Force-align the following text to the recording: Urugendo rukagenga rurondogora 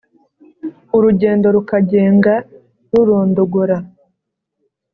Urugendo 0.97 1.47
rukagenga 1.55 2.33
rurondogora 2.91 3.77